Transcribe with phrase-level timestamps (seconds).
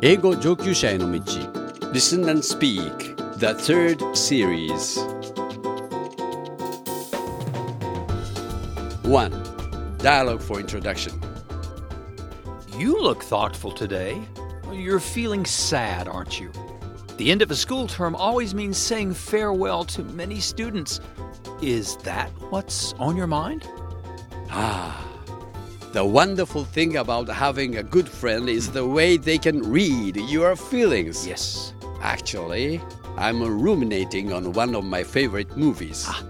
[0.00, 1.20] 英語上級者への道
[1.92, 4.98] Listen and Speak, the third series.
[9.04, 9.98] 1.
[9.98, 11.12] Dialogue for Introduction.
[12.76, 14.20] You look thoughtful today.
[14.72, 16.50] You're feeling sad, aren't you?
[17.16, 21.00] The end of a school term always means saying farewell to many students.
[21.62, 23.68] Is that what's on your mind?
[24.50, 24.97] Ah,
[25.91, 30.55] the wonderful thing about having a good friend is the way they can read your
[30.55, 31.25] feelings.
[31.25, 31.73] Yes.
[32.01, 32.79] Actually,
[33.17, 36.05] I'm ruminating on one of my favorite movies.
[36.07, 36.23] Ah,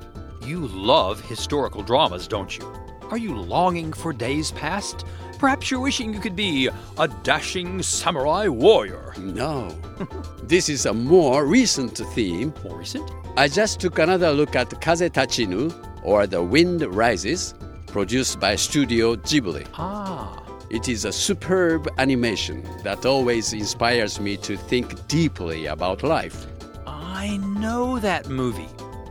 [0.45, 2.65] you love historical dramas, don't you?
[3.11, 5.05] Are you longing for days past?
[5.39, 9.13] Perhaps you're wishing you could be a dashing samurai warrior.
[9.17, 9.69] No.
[10.43, 12.53] this is a more recent theme.
[12.63, 13.09] More recent?
[13.35, 15.73] I just took another look at Kaze Tachinu,
[16.03, 17.53] or The Wind Rises,
[17.91, 19.67] produced by Studio Ghibli.
[19.73, 20.43] Ah.
[20.69, 26.45] It is a superb animation that always inspires me to think deeply about life.
[26.85, 28.69] I know that movie.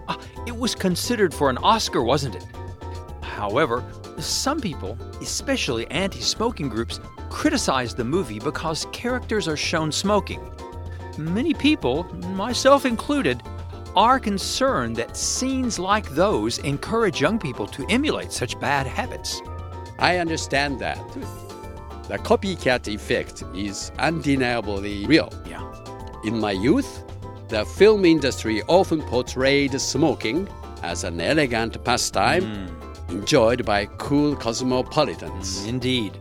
[0.08, 2.46] Ah, it was considered for an Oscar, wasn't it?
[3.22, 3.84] However,
[4.18, 10.40] some people, especially anti smoking groups, criticize the movie because characters are shown smoking.
[11.18, 13.42] Many people, myself included,
[13.96, 19.40] are concerned that scenes like those encourage young people to emulate such bad habits.
[19.98, 21.02] I understand that.
[22.08, 25.32] The copycat effect is undeniably real.
[25.46, 25.64] Yeah.
[26.24, 27.04] In my youth,
[27.48, 30.48] the film industry often portrayed smoking
[30.82, 33.10] as an elegant pastime mm.
[33.10, 35.64] enjoyed by cool cosmopolitans.
[35.64, 36.18] Mm, indeed.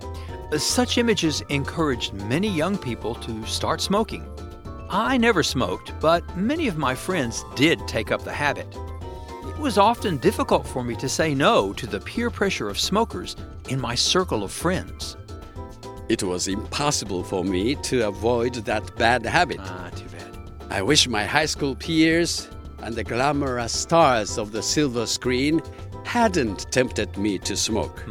[0.57, 4.25] Such images encouraged many young people to start smoking.
[4.89, 8.67] I never smoked, but many of my friends did take up the habit.
[9.45, 13.35] It was often difficult for me to say no to the peer pressure of smokers
[13.67, 15.17] in my circle of friends.
[16.07, 19.59] It was impossible for me to avoid that bad habit.
[19.59, 20.37] Ah, too bad.
[20.69, 22.49] I wish my high school peers
[22.79, 25.61] and the glamorous stars of the silver screen
[26.05, 28.05] hadn't tempted me to smoke.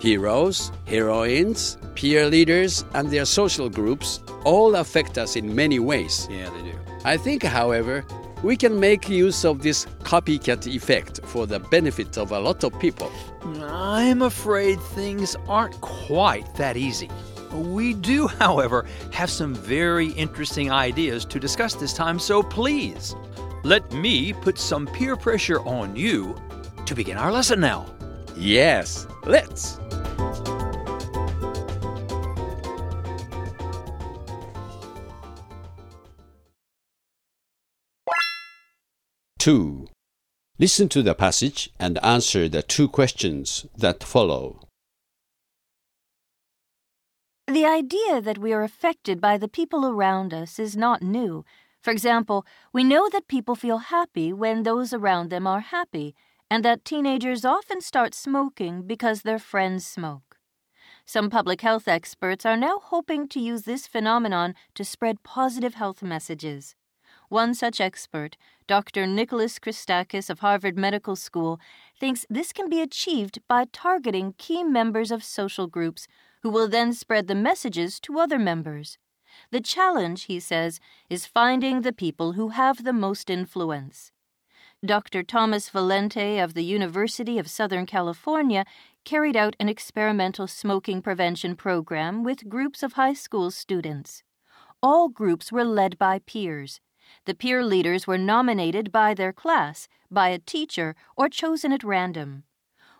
[0.00, 6.28] Heroes, heroines, peer leaders, and their social groups all affect us in many ways.
[6.30, 6.78] Yeah, they do.
[7.04, 8.04] I think, however,
[8.42, 12.78] we can make use of this copycat effect for the benefit of a lot of
[12.78, 13.10] people.
[13.62, 17.08] I'm afraid things aren't quite that easy.
[17.52, 23.16] We do, however, have some very interesting ideas to discuss this time, so please
[23.64, 26.36] let me put some peer pressure on you
[26.84, 27.86] to begin our lesson now.
[28.36, 29.78] Yes, let's!
[39.38, 39.86] Two.
[40.58, 44.60] Listen to the passage and answer the two questions that follow.
[47.46, 51.44] The idea that we are affected by the people around us is not new.
[51.80, 56.16] For example, we know that people feel happy when those around them are happy,
[56.50, 60.38] and that teenagers often start smoking because their friends smoke.
[61.04, 66.02] Some public health experts are now hoping to use this phenomenon to spread positive health
[66.02, 66.74] messages.
[67.28, 68.36] One such expert,
[68.66, 69.06] Dr.
[69.06, 71.58] Nicholas Christakis of Harvard Medical School,
[71.98, 76.06] thinks this can be achieved by targeting key members of social groups
[76.42, 78.98] who will then spread the messages to other members.
[79.50, 80.78] The challenge, he says,
[81.10, 84.12] is finding the people who have the most influence.
[84.84, 85.22] Dr.
[85.22, 88.66] Thomas Valente of the University of Southern California
[89.04, 94.22] carried out an experimental smoking prevention program with groups of high school students.
[94.82, 96.80] All groups were led by peers.
[97.24, 102.44] The peer leaders were nominated by their class, by a teacher, or chosen at random.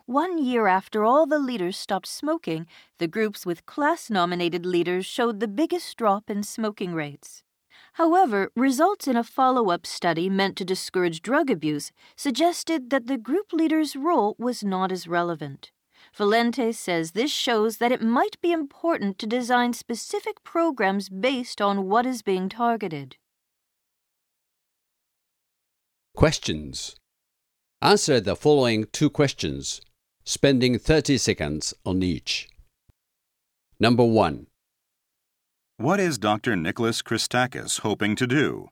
[0.07, 2.67] One year after all the leaders stopped smoking,
[2.99, 7.43] the groups with class nominated leaders showed the biggest drop in smoking rates.
[7.97, 13.17] However, results in a follow up study meant to discourage drug abuse suggested that the
[13.17, 15.73] group leader's role was not as relevant.
[16.15, 21.89] Valente says this shows that it might be important to design specific programs based on
[21.89, 23.17] what is being targeted.
[26.15, 26.97] Questions.
[27.81, 29.81] Answer the following two questions,
[30.23, 32.51] spending 30 seconds on each.
[33.81, 34.49] Number one.
[35.79, 36.57] What is Dr.
[36.57, 38.71] Nicholas Christakis hoping to do?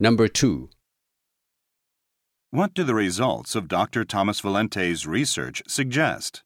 [0.00, 0.70] Number 2.
[2.50, 4.04] What do the results of Dr.
[4.04, 6.44] Thomas Valente's research suggest?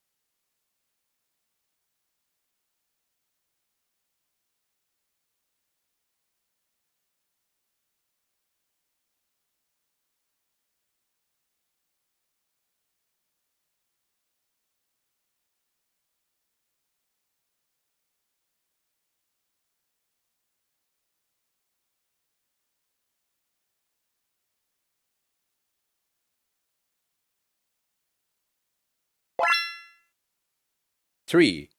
[31.32, 31.70] Three.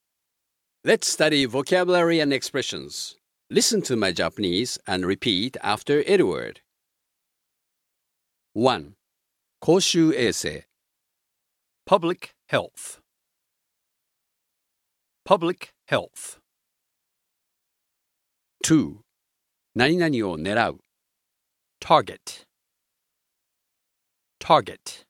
[0.83, 3.15] Let's study vocabulary and expressions.
[3.49, 6.61] Listen to my Japanese and repeat after Edward.
[8.53, 8.95] 1.
[9.59, 10.63] 公衆衛生
[11.85, 13.01] Public health.
[15.25, 16.39] Public health.
[18.63, 18.99] 2.
[19.75, 20.79] 何々を狙う
[21.79, 22.45] Target.
[24.39, 25.05] Target.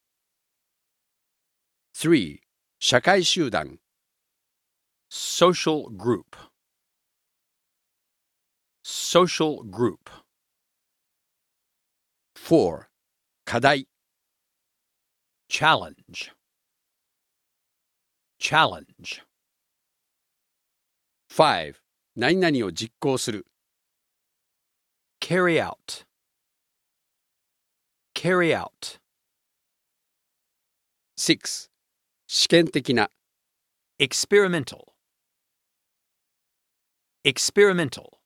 [1.93, 2.39] 3.
[2.79, 3.79] 社会集団
[5.09, 6.35] Social group.
[8.83, 10.09] Social group.
[12.35, 12.89] 4.
[13.45, 13.87] 課題
[15.49, 15.95] Challenge.
[18.39, 19.21] Challenge.
[21.29, 21.73] 5.
[22.15, 23.45] 何々を実行する
[25.19, 26.05] Carry out.
[28.15, 28.99] Carry out.
[31.17, 31.69] 6.
[32.27, 33.09] 試験的な
[33.99, 34.92] Experimental.
[37.23, 38.19] Experimental.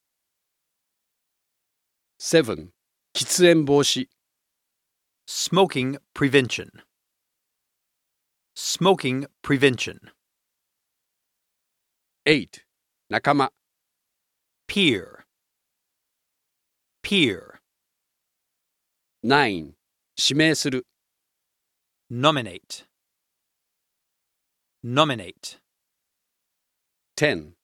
[2.20, 2.72] 7.
[3.14, 4.08] 喫煙防止
[5.28, 6.70] Smoking prevention.
[8.56, 10.00] Smoking prevention.
[12.26, 12.66] 8.
[13.10, 13.52] 仲間
[14.68, 15.26] Peer.
[17.02, 17.60] Peer.
[19.24, 19.76] 9.
[20.16, 20.86] 指名する
[22.10, 22.86] Nominate.
[24.84, 25.60] Nominate.
[27.16, 27.56] 10.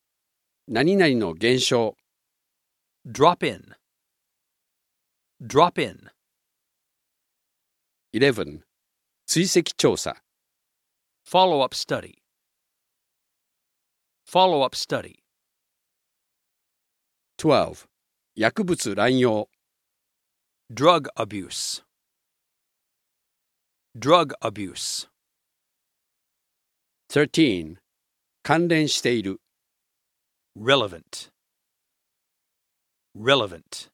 [0.66, 1.94] 何々の現象
[3.06, 3.74] Drop in.
[5.42, 6.08] Drop in.
[8.14, 8.62] 11.
[9.26, 10.16] 追跡調査
[11.26, 12.14] Follow up study.
[14.26, 15.22] Follow up study.
[17.36, 17.86] 12.
[18.34, 19.50] 薬物乱用
[20.72, 21.82] Drug abuse.
[23.94, 25.10] Drug abuse.
[27.10, 27.76] 13.
[28.42, 29.42] 関連している
[30.56, 31.30] Relevant.
[33.12, 33.88] Relevant.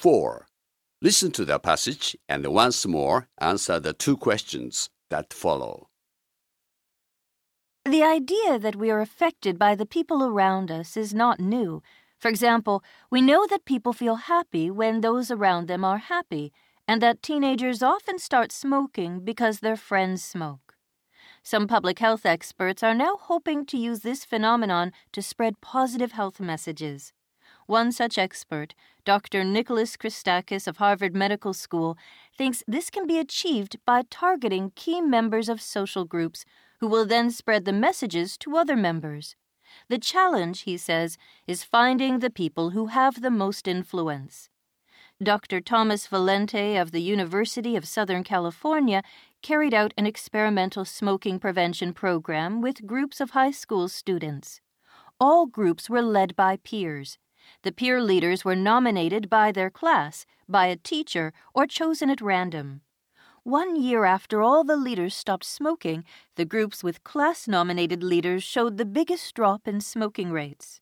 [0.00, 0.46] 4.
[1.00, 5.88] Listen to the passage and once more answer the two questions that follow.
[7.84, 11.80] The idea that we are affected by the people around us is not new.
[12.18, 16.52] For example, we know that people feel happy when those around them are happy,
[16.88, 20.69] and that teenagers often start smoking because their friends smoke.
[21.42, 26.38] Some public health experts are now hoping to use this phenomenon to spread positive health
[26.38, 27.12] messages.
[27.66, 29.44] One such expert, Dr.
[29.44, 31.96] Nicholas Christakis of Harvard Medical School,
[32.36, 36.44] thinks this can be achieved by targeting key members of social groups
[36.80, 39.36] who will then spread the messages to other members.
[39.88, 44.48] The challenge, he says, is finding the people who have the most influence.
[45.22, 45.60] Dr.
[45.60, 49.02] Thomas Valente of the University of Southern California
[49.42, 54.60] carried out an experimental smoking prevention program with groups of high school students.
[55.18, 57.18] All groups were led by peers.
[57.62, 62.82] The peer leaders were nominated by their class, by a teacher, or chosen at random.
[63.42, 66.04] One year after all the leaders stopped smoking,
[66.36, 70.80] the groups with class nominated leaders showed the biggest drop in smoking rates.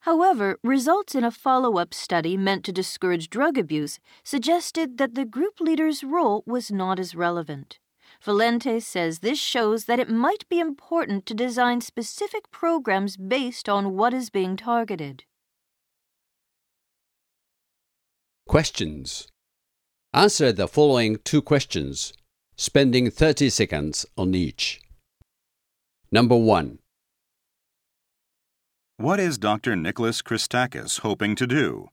[0.00, 5.24] However, results in a follow up study meant to discourage drug abuse suggested that the
[5.24, 7.78] group leader's role was not as relevant.
[8.24, 13.96] Valente says this shows that it might be important to design specific programs based on
[13.96, 15.24] what is being targeted.
[18.46, 19.28] Questions.
[20.12, 22.12] Answer the following two questions,
[22.56, 24.80] spending 30 seconds on each.
[26.12, 26.78] Number 1.
[28.96, 29.76] What is Dr.
[29.76, 31.88] Nicholas Christakis hoping to do?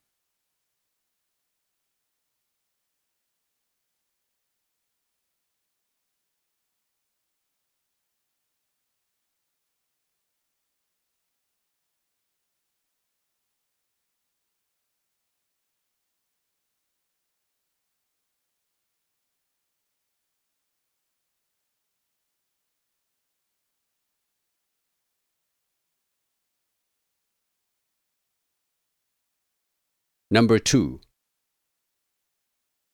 [30.29, 30.99] Number 2.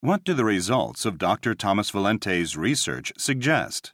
[0.02, 1.56] What do the results of Dr.
[1.56, 3.94] Thomas Valente's research suggest?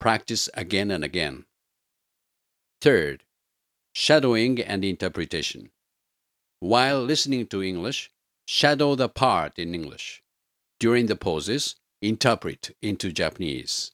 [0.00, 1.44] Practice again and again.
[2.80, 3.24] Third,
[3.92, 5.70] shadowing and interpretation.
[6.60, 8.10] While listening to English,
[8.46, 10.22] shadow the part in English.
[10.78, 13.92] During the pauses, interpret into Japanese.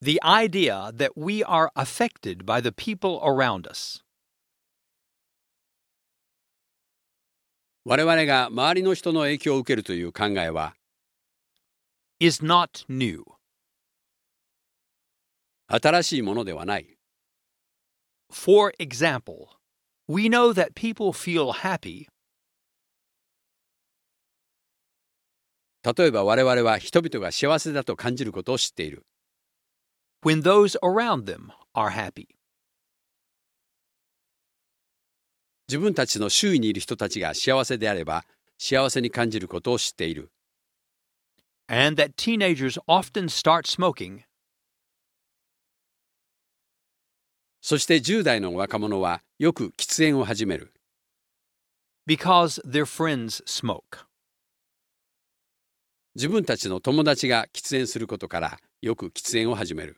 [0.00, 4.02] The idea that we are affected by the people around us.
[7.84, 10.74] 我々が周りの人の影響を受けるという考えは
[12.20, 13.24] is not new.
[15.66, 16.98] 新しいものではない。
[18.30, 19.46] For example,
[20.08, 22.06] we know that people feel happy
[25.82, 29.06] 例えば我々は人々が幸せだと感じることを知っている。
[30.24, 32.26] when those around them are happy.
[35.68, 38.24] 自分たちの周囲にいる人たちが幸せであれば
[38.58, 40.30] 幸せに感じることを知っている。
[41.68, 44.24] and that teenagers often start smoking
[47.65, 50.73] そして10代の若者はよく喫煙を始める。
[52.05, 54.05] because their friends smoke.
[56.13, 59.97] 自分たちの友達が喫煙することからよく喫煙を始める。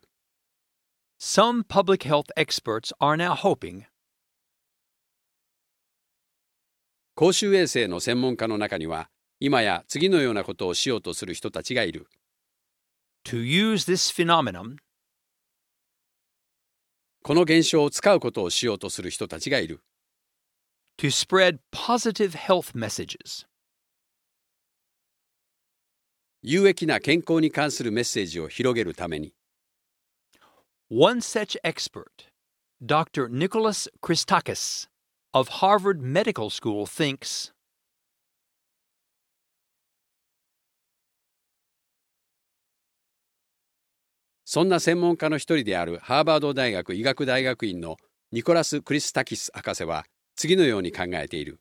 [1.20, 3.86] Some public health experts are now hoping
[7.16, 12.06] 公衆衛生の専門家の中には今や次のようなことをしようとする人たちがいる。
[13.24, 14.76] to use this phenomenon
[17.26, 19.82] この現象を使うことをしようとする人たちがいる。
[21.00, 23.48] to spread positive health messages.
[26.44, 29.34] 有益な健康に関するメッセージを広げるために
[30.92, 32.30] One such expert,
[32.80, 33.28] Dr.
[33.28, 34.88] Nicholas Christakis
[35.34, 37.55] of Harvard Medical School, thinks
[44.56, 47.98] そんな専門家の一人であるハーバード大学医学大学院の
[48.32, 50.06] ニコラス・クリスタキス博士は
[50.38, 51.60] 次のように考えている。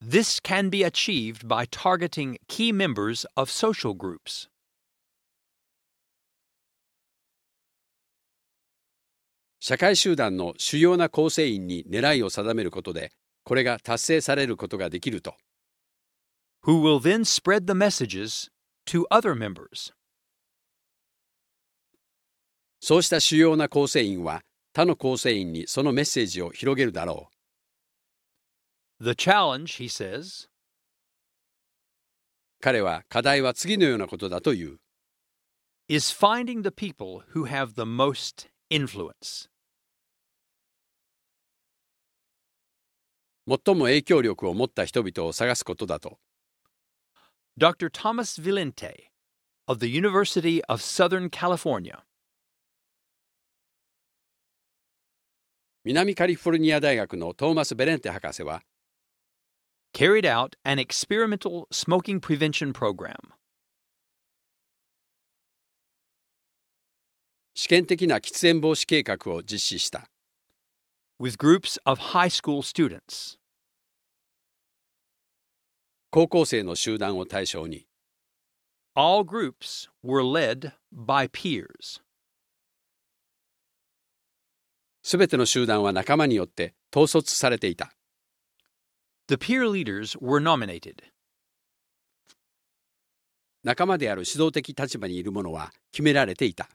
[0.00, 4.48] this can be achieved by targeting key members of social groups.
[9.60, 13.12] 社会集団の主要な構成員に狙いを定めることで
[13.44, 15.34] これが達成されることができると
[16.64, 18.48] who will then spread the messages
[18.86, 19.92] to other members.
[22.86, 24.42] そうした主要な構成員は
[24.74, 27.30] 他の構成員にそのメッセージを広げるだろ
[29.00, 30.50] う The challenge, he says,
[32.60, 34.76] 彼は課題は次のようなことだという
[35.88, 39.48] is finding the people who have the most influence.
[43.48, 46.18] 最も影響力を持った人々を探すことだと
[47.58, 47.88] Dr.
[47.88, 49.08] Thomas Villente
[49.66, 52.04] of the University of Southern California
[55.86, 58.62] 南カリフォルニア大学のトーマス・ベレンテ博士は
[59.92, 63.14] carried out an experimental smoking prevention program.
[67.54, 70.08] 試験的な喫煙防止計画を実施した
[71.20, 73.36] with groups of high school students.
[76.10, 77.86] 高校生の集団を対象に
[78.94, 82.03] All groups were led by peers.
[85.06, 87.92] すべての集団は仲間によって統率されていた
[89.28, 90.94] The peer leaders were nominated.
[93.62, 96.70] 仲間である指導的立場にいる者は決められていた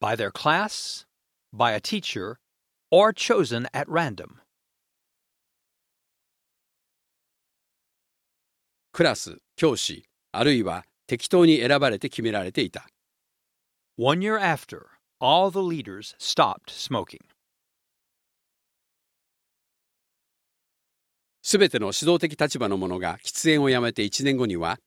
[0.00, 1.06] by their class,
[1.54, 2.38] by a teacher,
[2.90, 4.40] or chosen at random.
[8.92, 12.88] クラス、教師、あるいは適当に選ばれて決められていた。
[13.96, 17.19] One year after, all the leaders stopped smoking.
[21.41, 24.79] すべての指導的立場の者が喫煙をやめて1年後には、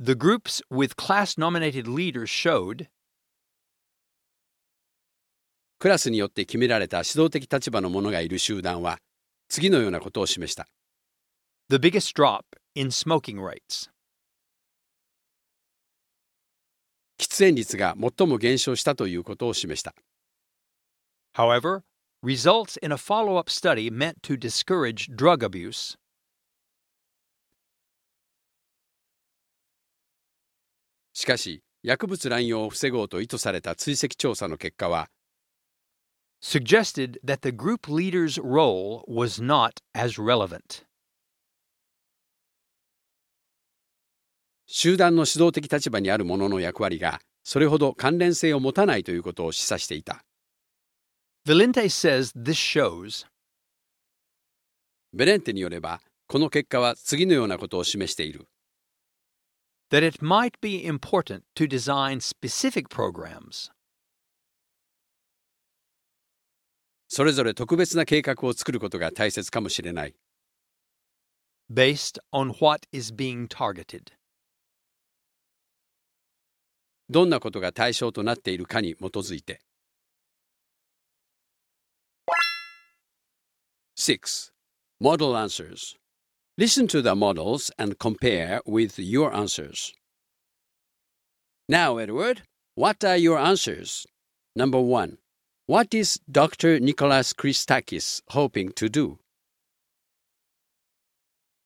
[0.00, 2.88] The groups with class nominated leaders showed
[5.78, 8.98] クラスによって決められた指導的立場の者がいる集団は、
[9.48, 10.66] 次のようなことを示した。
[11.70, 13.88] the biggest drop in smoking rates.
[17.17, 19.93] 喫煙率が最も減少したということを示した。
[21.35, 21.81] However,
[22.23, 25.97] results in a follow up study meant to discourage drug abuse
[31.13, 35.09] しかし、薬物乱用を防ごうと意図された追跡調査の結果は、
[36.41, 40.84] suggested that the group leader's role was not as relevant.
[44.67, 50.23] 集団の指導的立場にある者の役割が、それほど関連性を持たないということを示唆していた。
[51.45, 53.27] Valente says this shows
[55.13, 58.47] ベレンテによれば、この結果は次のようなことを示している。
[59.91, 63.69] that it might be important to design specific programs
[67.07, 70.15] それぞれ特別な計画を作ることが大切かもしれない。
[71.71, 74.11] based on what is being targeted.
[77.08, 79.60] どんなことが対象となっているかに基づいて。
[83.96, 84.52] 6.
[85.00, 85.96] Model answers.
[86.56, 89.92] Listen to the models and compare with your answers.
[91.68, 92.42] Now, Edward,
[92.74, 94.06] what are your answers?
[94.56, 95.18] Number one,
[95.66, 96.80] what is Dr.
[96.80, 99.18] Nicholas Christakis hoping to do?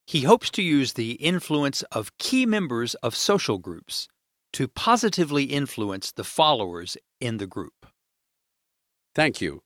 [0.06, 4.08] He hopes to use the influence of key members of social groups
[4.53, 7.85] to positively influence the followers in the group.
[9.15, 9.63] Thank you.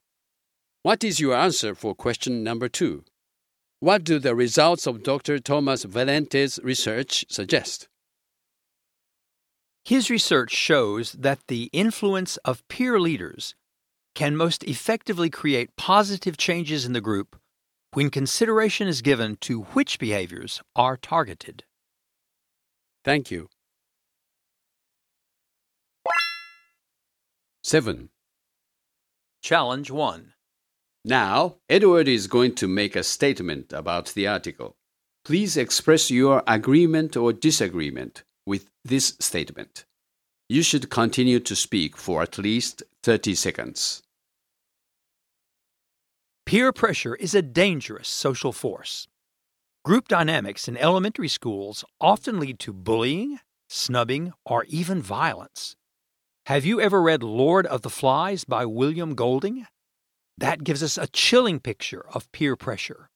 [0.81, 3.03] What is your answer for question number two?
[3.79, 5.39] What do the results of Dr.
[5.39, 7.87] Thomas Valente's research suggest?
[9.85, 13.55] His research shows that the influence of peer leaders
[14.15, 17.35] can most effectively create positive changes in the group
[17.93, 21.63] when consideration is given to which behaviors are targeted.
[23.03, 23.49] Thank you.
[27.65, 28.09] 7.
[29.41, 30.33] Challenge 1.
[31.05, 34.75] Now, Edward is going to make a statement about the article.
[35.23, 39.85] Please express your agreement or disagreement with this statement.
[40.49, 44.03] You should continue to speak for at least 30 seconds.
[46.45, 49.07] Peer pressure is a dangerous social force.
[49.85, 55.77] Group dynamics in elementary schools often lead to bullying, snubbing, or even violence.
[56.47, 59.65] Have you ever read Lord of the Flies by William Golding?
[60.37, 63.09] That gives us a chilling picture of peer pressure.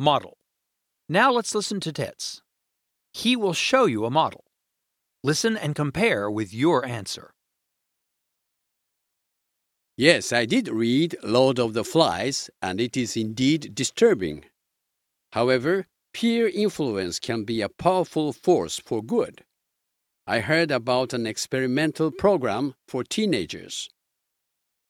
[0.00, 0.38] Model.
[1.10, 2.40] Now let's listen to Tets.
[3.12, 4.44] He will show you a model.
[5.22, 7.34] Listen and compare with your answer.
[9.98, 14.46] Yes, I did read Lord of the Flies, and it is indeed disturbing.
[15.32, 15.84] However,
[16.14, 19.44] peer influence can be a powerful force for good.
[20.26, 23.90] I heard about an experimental program for teenagers.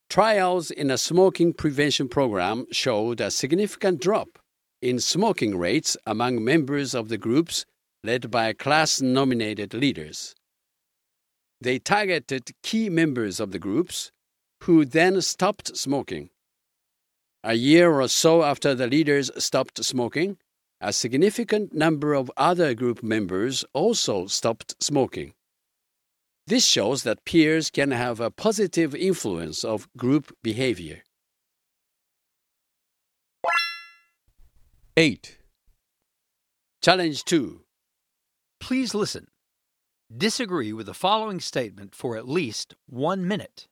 [0.09, 4.39] Trials in a smoking prevention program showed a significant drop
[4.83, 7.65] in smoking rates among members of the groups
[8.03, 10.35] led by class nominated leaders.
[11.61, 14.11] They targeted key members of the groups
[14.63, 16.31] who then stopped smoking.
[17.45, 20.39] A year or so after the leaders stopped smoking,
[20.81, 25.35] a significant number of other group members also stopped smoking.
[26.47, 31.03] This shows that peers can have a positive influence of group behavior.
[34.97, 35.39] 8.
[36.83, 37.61] Challenge 2.
[38.59, 39.29] Please listen.
[40.15, 43.69] Disagree with the following statement for at least one minute.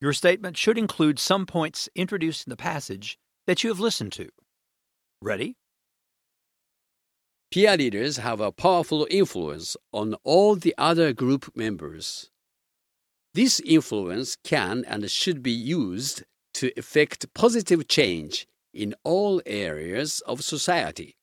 [0.00, 3.16] Your statement should include some points introduced in the passage
[3.46, 4.28] that you have listened to.
[5.22, 5.56] Ready?
[7.52, 12.28] Peer leaders have a powerful influence on all the other group members.
[13.34, 20.44] This influence can and should be used to effect positive change in all areas of
[20.44, 21.16] society.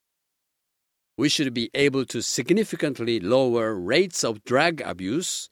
[1.17, 5.49] We should be able to significantly lower rates of drug abuse,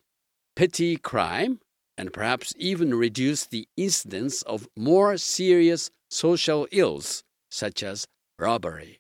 [0.56, 1.60] petty crime,
[1.98, 8.08] and perhaps even reduce the incidence of more serious social ills such as
[8.40, 8.99] robbery.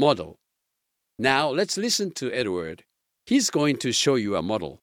[0.00, 0.38] Model.
[1.18, 2.84] Now let's listen to Edward.
[3.26, 4.80] He's going to show you a model.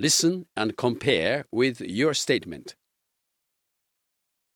[0.00, 2.74] Listen and compare with your statement.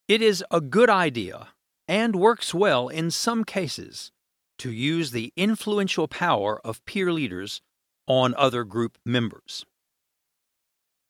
[0.09, 1.51] It is a good idea
[1.87, 4.11] and works well in some cases
[4.59, 7.63] to use the influential power of peer leaders
[8.09, 9.65] on other group members.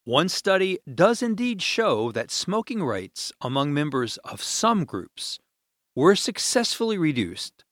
[0.05, 5.39] One study does indeed show that smoking rates among members of some groups
[5.95, 7.65] were successfully reduced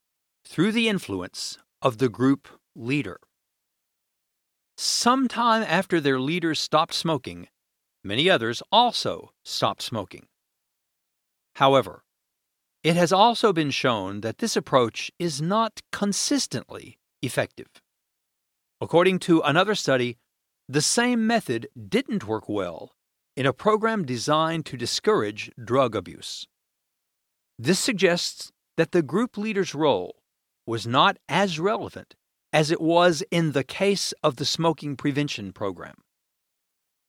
[0.50, 3.20] through the influence of the group leader.
[4.76, 7.48] Sometime after their leaders stopped smoking,
[8.04, 10.26] many others also stopped smoking.
[11.56, 12.04] However,
[12.84, 17.68] it has also been shown that this approach is not consistently effective.
[18.82, 20.18] According to another study,
[20.68, 22.94] the same method didn't work well
[23.36, 26.48] in a program designed to discourage drug abuse.
[27.60, 30.19] This suggests that the group leader's role
[30.70, 32.14] was not as relevant
[32.54, 35.96] as it was in the case of the smoking prevention program.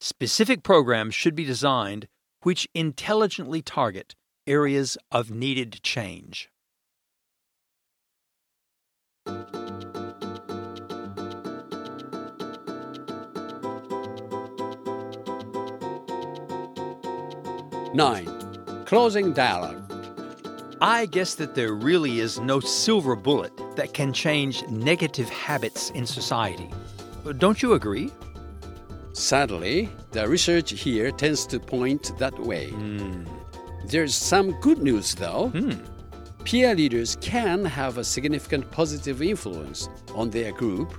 [0.00, 2.08] Specific programs should be designed
[2.42, 4.14] which intelligently target
[4.46, 6.48] areas of needed change.
[17.92, 18.30] Nine.
[18.86, 19.89] Closing dialogue.
[20.82, 26.06] I guess that there really is no silver bullet that can change negative habits in
[26.06, 26.70] society.
[27.26, 28.10] Uh, don't you agree?
[29.12, 32.70] Sadly, the research here tends to point that way.
[32.70, 33.24] Hmm.
[33.84, 35.48] There's some good news though.
[35.48, 35.72] Hmm.
[36.44, 40.94] Peer leaders can have a significant positive influence on their group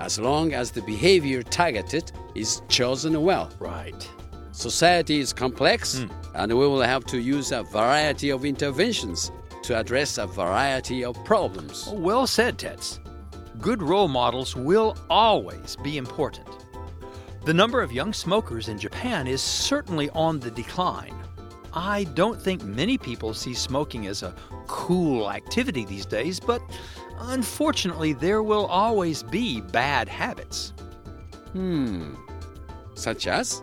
[0.00, 3.48] as long as the behavior targeted is chosen well.
[3.58, 4.10] Right.
[4.52, 10.18] Society is complex, and we will have to use a variety of interventions to address
[10.18, 11.88] a variety of problems.
[11.90, 13.00] Well said, Tets.
[13.60, 16.48] Good role models will always be important.
[17.44, 21.14] The number of young smokers in Japan is certainly on the decline.
[21.72, 24.34] I don't think many people see smoking as a
[24.66, 26.60] cool activity these days, but
[27.18, 30.74] unfortunately, there will always be bad habits.
[31.52, 32.14] Hmm.
[32.94, 33.62] Such as?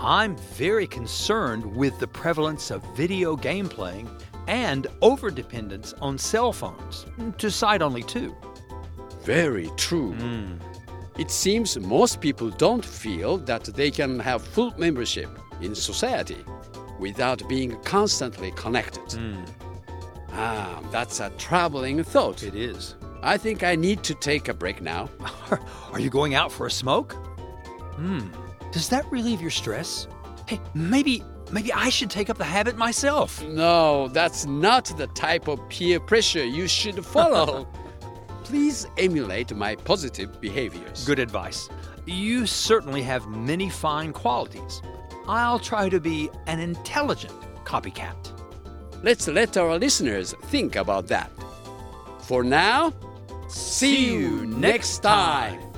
[0.00, 4.08] I'm very concerned with the prevalence of video game playing
[4.48, 8.34] and overdependence on cell phones, to cite only two.
[9.22, 10.16] Very true.
[11.18, 15.28] It seems most people don't feel that they can have full membership
[15.60, 16.42] in society
[16.98, 19.20] without being constantly connected.
[20.32, 22.42] Ah, that's a troubling thought.
[22.42, 22.94] It is.
[23.22, 25.10] I think I need to take a break now.
[25.92, 27.12] Are you going out for a smoke?
[27.96, 28.20] Hmm.
[28.72, 30.06] Does that relieve your stress?
[30.46, 33.42] Hey, maybe maybe I should take up the habit myself.
[33.44, 37.68] No, that's not the type of peer pressure you should follow.
[38.44, 41.04] Please emulate my positive behaviors.
[41.04, 41.68] Good advice.
[42.06, 44.82] You certainly have many fine qualities.
[45.26, 48.16] I'll try to be an intelligent copycat.
[49.02, 51.30] Let's let our listeners think about that.
[52.22, 52.92] For now,
[53.48, 55.69] see you next time.